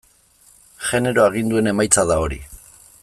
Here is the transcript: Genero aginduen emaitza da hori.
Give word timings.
Genero 0.87 1.25
aginduen 1.25 1.73
emaitza 1.73 2.07
da 2.13 2.19
hori. 2.25 2.41